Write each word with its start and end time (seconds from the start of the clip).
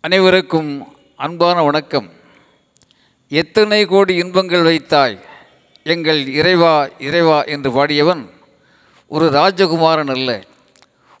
அனைவருக்கும் 0.00 0.96
அன்பான 1.16 1.62
வணக்கம். 1.62 2.10
எத்தனை 3.28 3.84
கோடி 3.84 4.14
இன்பங்கள் 4.14 4.62
வைத்தாய்? 4.62 5.20
எங்கள் 5.82 6.26
இறைவா 6.26 6.88
இறைவா 6.98 7.42
என்று 7.42 7.70
பாடியவன் 7.70 8.30
ஒரு 9.08 9.30
ராஜகுமாரன் 9.30 10.10
அல்ல. 10.10 10.44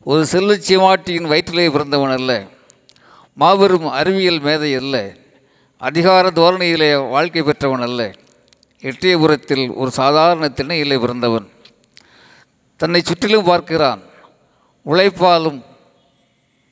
ஒரு 0.04 0.26
செல்லுச்சிமாட்டியின் 0.32 1.26
வயிற்றிலே 1.26 1.70
பிறந்தவன் 1.70 2.10
அல்ல. 2.10 2.46
மாபெரும் 3.34 3.86
அறிவியல் 3.86 4.40
மேதை 4.40 4.74
அல்ல. 4.74 5.14
அதிகார 5.78 6.30
தோரணையிலே 6.30 7.08
வாழ்க்கை 7.08 7.42
பெற்றவன் 7.42 7.80
அல்ல. 7.80 8.12
எட்டயபுரத்தில் 8.80 9.74
ஒரு 9.74 9.90
சாதாரண 9.90 10.48
திணையிலே 10.48 11.00
பிறந்தவன். 11.00 11.48
தன்னை 12.76 13.00
சுற்றிலும் 13.00 13.44
பார்க்கிறான். 13.44 14.02
உழைப்பாலும் 14.86 15.62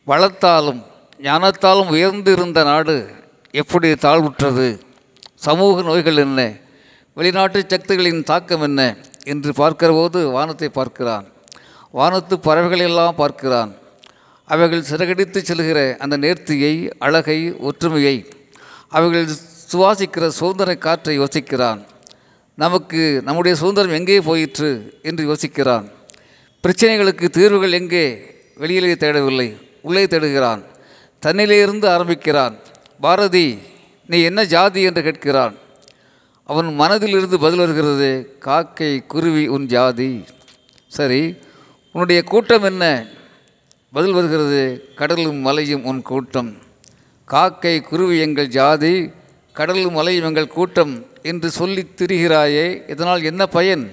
வளத்தாலும் 0.07 0.95
ஞானத்தாலும் 1.23 1.89
உயர்ந்து 1.89 2.33
இருந்த 2.33 2.65
நாடு 2.65 3.11
எப்படி 3.51 3.93
தாழ்வுற்றது? 3.93 4.81
சமூக 5.35 5.83
நோய்கள் 5.83 6.17
என்ன? 6.17 6.53
வெளிநாட்டு 7.15 7.65
சக்திகளின் 7.69 8.23
தாக்கம் 8.23 8.61
என்ன? 8.61 8.97
என்று 9.25 9.55
பார்க்கிற 9.55 9.93
போது 9.93 10.29
வானத்தை 10.29 10.69
பார்க்கிறான். 10.69 11.27
வானத்து 11.91 12.37
பறவைகளெல்லாம் 12.37 13.15
பார்க்கிறான். 13.17 13.75
அவைகள் 14.45 14.83
சிறகடித்து 14.83 15.43
செல்கிற 15.43 15.97
அந்த 15.97 16.19
நேர்த்தியை 16.19 16.91
அழகை 16.99 17.57
ஒற்றுமையை 17.57 18.27
அவைகள் 18.89 19.27
சுவாசிக்கிற 19.73 20.29
சுதந்திர 20.29 20.75
காற்றை 20.75 21.19
யோசிக்கிறான். 21.19 21.85
நமக்கு 22.55 23.23
நம்முடைய 23.25 23.57
சுதந்திரம் 23.57 23.93
எங்கே 23.93 24.21
போயிற்று? 24.21 24.99
என்று 25.03 25.33
யோசிக்கிறான். 25.33 25.91
பிரச்சனைகளுக்கு 26.63 27.29
தீர்வுகள் 27.29 27.73
எங்கே? 27.73 28.35
வெளியிலே 28.57 28.93
தேடவில்லை. 28.93 29.57
உள்ளே 29.83 30.05
தேடுகிறான். 30.05 30.75
தன்னிலிருந்து 31.23 31.87
ஆரம்பிக்கிறான். 31.87 32.57
பாரதி 33.01 33.59
நீ 34.07 34.23
என்ன 34.23 34.45
ஜாதி 34.45 34.83
என்று 34.83 35.03
கேட்கிறான். 35.03 35.55
அவன் 36.45 36.75
மனதில் 36.75 37.09
இருந்து 37.09 37.39
பதில் 37.39 37.59
வருகிறது 37.59 38.37
காக்கை 38.39 39.07
குருவி 39.07 39.47
உன் 39.47 39.67
ஜாதி. 39.67 40.25
சரி 40.89 41.35
உன்னுடைய 41.93 42.23
கூட்டம் 42.23 42.63
என்ன? 42.63 43.07
பதில் 43.93 44.13
வருகிறது 44.13 44.89
கடலும் 44.95 45.37
மலையும் 45.37 45.85
உன் 45.85 46.03
கூட்டம். 46.03 46.57
காக்கை 47.25 47.81
குருவி 47.81 48.19
எங்கள் 48.19 48.47
ஜாதி 48.47 49.11
கடலும் 49.53 49.93
மலையும் 49.93 50.25
எங்கள் 50.25 50.49
கூட்டம் 50.49 51.07
என்று 51.23 51.51
சொல்லித் 51.51 52.03
திரிகிறாயே 52.03 52.91
இதனால் 52.91 53.23
என்ன 53.23 53.47
பயன்? 53.47 53.93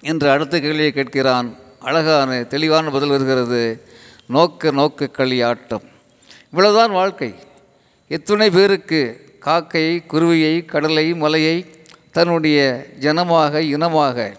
என்று 0.00 0.30
அடுத்த 0.30 0.60
கேள்வியை 0.60 0.92
கேட்கிறான். 0.94 1.56
அழகான 1.80 2.42
தெளிவான 2.42 2.90
பதில் 2.90 3.08
வருகிறது. 3.08 3.82
நோக்க 4.26 4.70
நோக்க 4.70 5.10
களியாட்டம். 5.16 5.90
இவ்வளவுதான் 6.52 6.92
வாழ்க்கை. 6.92 7.34
எத்துணை 8.08 8.50
பேருக்கு 8.50 9.00
காக்கையை 9.38 10.04
குருவியை 10.08 10.64
கடலை 10.64 11.14
மலையை 11.14 11.66
தன்னுடைய 12.10 12.58
ஜனமாக 13.00 13.60
இனமாக 13.60 14.36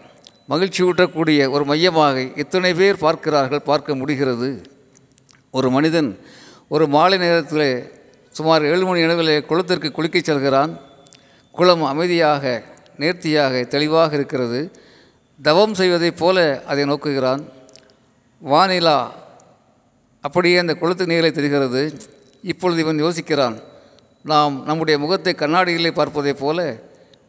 மகிழ்ச்சி 0.47 0.83
ஊட்டக்கூடிய 0.83 1.49
ஒரு 1.49 1.65
மையமாக 1.65 2.25
எத்தனை 2.35 2.73
பேர் 2.73 2.97
பார்க்கிறார்கள் 2.97 3.61
பார்க்க 3.61 3.95
முடிகிறது. 3.95 4.49
ஒரு 5.51 5.69
மனிதன் 5.69 6.19
ஒரு 6.67 6.87
மாலை 6.87 7.17
நேரத்தில் 7.17 7.91
சுமார் 8.29 8.65
ஏழு 8.65 8.85
மணி 8.85 9.01
அளவில் 9.01 9.45
குளத்திற்கு 9.45 9.91
குளிக்கச் 9.95 10.29
செல்கிறான். 10.29 10.79
குளம் 11.51 11.83
அமைதியாக 11.83 12.63
நேர்த்தியாக 12.97 13.63
தெளிவாக 13.63 14.15
இருக்கிறது. 14.15 14.71
தவம் 15.41 15.73
செய்வதைப் 15.73 16.17
போல 16.17 16.63
அதை 16.67 16.85
நோக்குகிறான். 16.85 17.43
வானிலா 18.45 18.97
அப்படியே 20.25 20.57
அந்த 20.57 20.73
குளத்து 20.81 21.05
நீரை 21.05 21.31
தெரிகிறது. 21.31 21.81
இப்பொழுது 22.51 22.79
இவன் 22.81 23.03
யோசிக்கிறான் 23.03 23.55
நாம் 24.31 24.55
நம்முடைய 24.65 24.95
முகத்தை 24.99 25.33
கண்ணாடியிலே 25.37 25.91
பார்ப்பதைப் 25.99 26.41
போல 26.41 26.59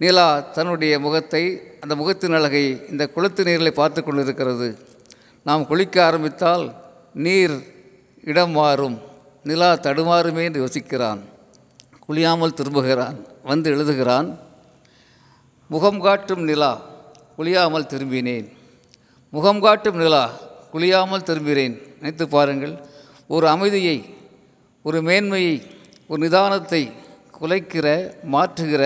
நீலா 0.00 0.26
தன்னுடைய 0.56 0.94
முகத்தை 1.00 1.42
அந்த 1.80 1.94
முகத்தின் 2.00 2.36
அழகை 2.38 2.62
இந்த 2.90 3.04
குளத்து 3.14 3.42
நீரில் 3.44 3.78
பார்த்து 3.80 4.00
கொண்டிருக்கிறது. 4.02 4.68
நாம் 5.46 5.66
குளிக்க 5.66 5.96
ஆரம்பித்தால் 6.04 6.64
நீர் 7.26 7.56
இடம் 8.24 8.50
மாறும் 8.50 8.96
நிலா 9.44 9.70
தடுமாறுமே 9.86 10.42
என்று 10.48 10.62
யோசிக்கிறான். 10.64 11.20
குளியாமல் 12.06 12.56
திரும்புகிறான் 12.58 13.18
வந்து 13.44 13.68
எழுதுகிறான் 13.74 14.28
முகம் 15.70 16.00
காட்டும் 16.00 16.42
நிலா 16.42 16.72
குளியாமல் 17.36 17.90
திரும்பினேன். 17.92 18.48
முகம் 19.32 19.60
காட்டும் 19.60 19.96
நிலா 19.96 20.24
குளியாமல் 20.74 21.26
திரும்புகிறேன். 21.26 21.74
நினைத்து 21.98 22.24
பாருங்கள் 22.34 22.72
ஒரு 23.34 23.46
அமைதியை 23.54 23.98
ஒரு 24.84 24.98
மேன்மையை 25.08 25.54
ஒரு 26.10 26.18
நிதானத்தை 26.24 26.80
குலைக்கிற 27.36 27.86
மாற்றுகிற 28.34 28.82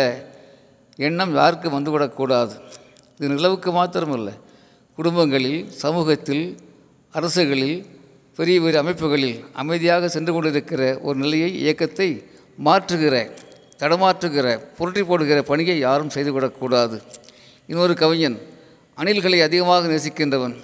எண்ணம் 1.06 1.32
யாருக்கும் 1.38 1.76
வந்துவிடக்கூடாது 1.76 2.54
இது 3.16 3.32
நிலவுக்கு 3.34 3.70
மாத்திரமல்ல. 3.78 4.28
குடும்பங்களில் 4.98 5.60
சமூகத்தில் 5.82 6.44
அரசுகளில் 7.14 7.76
பெரிய 8.38 8.56
பெரிய 8.64 8.80
அமைப்புகளில் 8.84 9.38
அமைதியாக 9.62 10.08
சென்று 10.14 10.32
கொண்டிருக்கிற 10.32 10.82
ஒரு 11.06 11.16
நிலையை 11.24 11.50
இயக்கத்தை 11.62 12.08
மாற்றுகிற 12.66 13.14
தடமாற்றுகிற 13.80 14.46
புரட்டி 14.78 15.02
போடுகிற 15.10 15.40
பணியை 15.50 15.76
யாரும் 15.86 16.14
செய்துவிடக்கூடாது 16.16 16.96
இன்னொரு 17.70 17.94
கவிஞன் 18.02 18.38
அணில்களை 18.98 19.38
அதிகமாக 19.46 19.88
நேசிக்கின்றவன். 19.92 20.56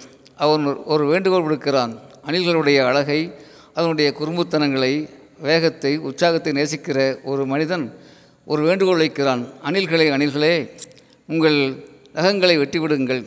அவன் 0.43 0.65
ஒரு 0.93 1.03
வேண்டுகோள் 1.05 1.45
விடுக்கிறான். 1.45 1.93
அணில்களுடைய 2.27 2.79
அழகை 2.85 3.19
அதனுடைய 3.73 4.13
குறும்புத்தனங்களை 4.19 5.09
வேகத்தை 5.39 5.97
உற்சாகத்தை 5.97 6.51
நேசிக்கிற 6.53 7.23
ஒரு 7.23 7.45
மனிதன் 7.45 7.85
ஒரு 8.45 8.61
வேண்டுகோள் 8.63 9.01
வைக்கிறான். 9.03 9.43
அணில்களே 9.67 10.07
அணில்களே 10.15 10.69
உங்கள் 11.27 11.57
நகங்களை 12.13 12.55
வெட்டிவிடுங்கள். 12.59 13.21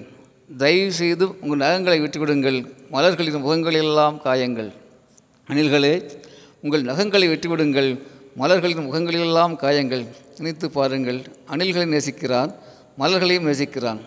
தயவு 0.56 0.92
செய்து 0.92 1.24
உங்கள் 1.40 1.62
நகங்களை 1.64 1.98
வெட்டிவிடுங்கள். 2.04 2.58
மலர்களின் 2.90 3.44
முகங்களெல்லாம் 3.44 4.16
காயங்கள். 4.26 4.70
அணில்களே 5.50 5.94
உங்கள் 6.62 6.84
நகங்களை 6.90 7.26
வெட்டிவிடுங்கள். 7.32 7.90
மலர்களின் 8.40 8.86
முகங்களிலெல்லாம் 8.86 9.56
காயங்கள். 9.56 10.04
நினைத்து 10.38 10.66
பாருங்கள் 10.70 11.20
அணில்களை 11.52 11.86
நேசிக்கிறான் 11.94 12.50
மலர்களையும் 12.98 13.48
நேசிக்கிறான். 13.48 14.00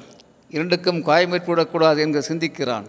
இரண்டுக்கும் 0.56 1.02
காயம் 1.04 1.34
ஏற்படக்கூடாது 1.34 2.00
என்று 2.00 2.22
சிந்திக்கிறான். 2.30 2.86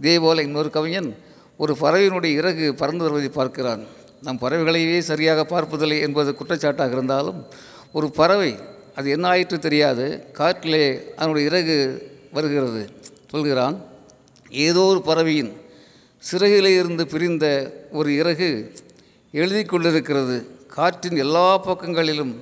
இதேபோல் 0.00 0.42
இன்னொரு 0.42 0.70
கவிஞன் 0.70 1.10
ஒரு 1.56 1.76
பறவையினுடைய 1.80 2.32
இறகு 2.40 2.74
பறந்து 2.74 3.04
வருவதை 3.04 3.28
பார்க்கிறான். 3.28 3.82
நம் 4.22 4.40
பறவைகளையே 4.42 4.98
சரியாக 4.98 5.44
பார்ப்பதில்லை 5.44 6.00
என்பது 6.00 6.36
குற்றச்சாட்டாக 6.40 6.92
இருந்தாலும் 6.92 7.46
ஒரு 7.92 8.10
பறவை 8.10 8.52
அது 8.96 9.10
என்ன 9.10 9.28
ஆயிற்று 9.28 9.58
தெரியாது 9.58 10.06
காற்றிலே 10.32 10.84
அதனுடைய 11.16 11.48
இறகு 11.50 11.76
வருகிறது 12.32 12.82
சொல்கிறான். 13.30 13.76
ஏதோ 14.50 14.80
ஒரு 14.80 15.00
பறவையின் 15.02 15.52
சிறகிலே 16.18 16.72
இருந்து 16.78 17.06
பிரிந்த 17.06 17.46
ஒரு 17.90 18.10
இறகு 18.16 18.50
எழுதி 19.32 19.64
கொண்டிருக்கிறது. 19.64 20.36
காற்றின் 20.76 21.16
எல்லா 21.16 21.58
பக்கங்களிலும் 21.58 22.34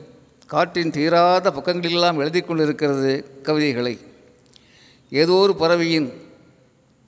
காற்றின் 0.46 0.90
தீராத 0.90 1.50
பக்கங்களெல்லாம் 1.50 2.16
எழுதி 2.16 2.40
கொண்டிருக்கிறது 2.40 3.12
கவிதைகளை. 3.42 3.94
ஏதோ 5.12 5.34
ஒரு 5.42 5.52
பறவையின் 5.54 6.08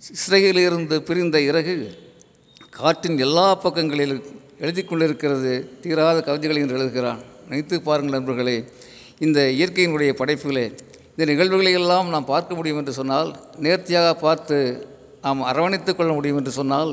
சிறகிலிருந்து 0.03 0.97
பிரிந்த 1.03 1.37
இறகு 1.41 1.77
காற்றின் 2.77 3.17
எல்லா 3.19 3.47
பக்கங்களிலும் 3.65 4.23
எழுதி 4.59 4.83
கொண்டிருக்கிறது. 4.83 5.53
தீராத 5.83 6.19
கவிதைகளை 6.21 6.61
என்று 6.63 6.77
எழுதுகிறான். 6.79 7.21
நினைத்து 7.49 7.77
பாருங்கள் 7.81 8.17
நண்பர்களே 8.17 8.57
இந்த 9.19 9.39
இயற்கையினுடைய 9.59 10.11
படைப்புகளே 10.21 10.65
இந்த 11.13 11.27
நிகழ்வுகளை 11.31 11.73
எல்லாம் 11.73 12.09
நாம் 12.09 12.31
பார்க்க 12.33 12.55
முடியும் 12.55 12.81
என்று 12.81 12.93
சொன்னால் 12.93 13.31
நேர்த்தியாக 13.59 14.11
பார்த்து 14.17 14.59
நாம் 15.23 15.41
அரவணைத்து 15.43 15.93
கொள்ள 15.95 16.11
முடியும் 16.13 16.39
என்று 16.41 16.53
சொன்னால் 16.59 16.93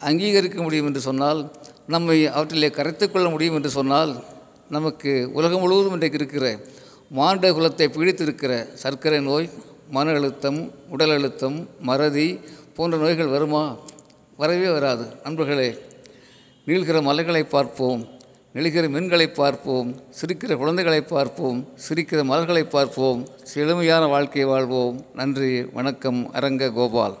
அங்கீகரிக்க 0.00 0.58
முடியும் 0.62 0.88
என்று 0.90 1.02
சொன்னால் 1.08 1.40
நம்மை 1.86 2.18
அவற்றிலே 2.36 2.70
கரைத்து 2.70 3.06
கொள்ள 3.08 3.26
முடியும் 3.30 3.56
என்று 3.58 3.70
சொன்னால் 3.70 4.12
நமக்கு 4.70 5.12
உலகம் 5.32 5.62
முழுவதும் 5.64 5.96
இன்றைக்கு 5.98 6.18
இருக்கிற 6.18 6.46
மாண்ட 7.10 7.50
குலத்தை 7.52 7.86
பீடித்திருக்கிற 7.88 8.52
சர்க்கரை 8.82 9.20
நோய் 9.20 9.48
மன 9.90 10.10
அழுத்தம் 10.10 10.70
உடல் 10.88 11.10
அழுத்தம் 11.10 11.68
மறதி 11.80 12.40
போன்ற 12.74 12.96
நோய்கள் 12.96 13.26
வருமா? 13.26 13.76
வரவே 14.36 14.68
வராது. 14.68 15.06
நண்பர்களே 15.22 15.78
நீள்கிற 16.64 17.00
மலைகளை 17.00 17.42
பார்ப்போம் 17.42 18.06
நெழுகிற 18.54 18.88
மீன்களை 18.88 19.28
பார்ப்போம் 19.28 20.00
சிரிக்கிற 20.10 20.56
குழந்தைகளை 20.56 21.00
பார்ப்போம் 21.00 21.68
சிரிக்கிற 21.88 22.22
மலர்களை 22.22 22.64
பார்ப்போம். 22.64 23.26
செழுமையான 23.42 24.06
வாழ்க்கையை 24.06 24.50
வாழ்வோம். 24.50 25.04
நன்றி 25.14 25.62
வணக்கம் 25.64 26.32
அரங்க 26.32 26.70
கோபால். 26.70 27.16